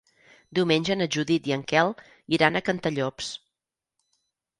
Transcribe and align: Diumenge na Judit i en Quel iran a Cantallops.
Diumenge 0.59 0.95
na 1.01 1.07
Judit 1.15 1.49
i 1.49 1.53
en 1.55 1.63
Quel 1.71 1.91
iran 2.37 2.57
a 2.57 2.63
Cantallops. 2.71 3.29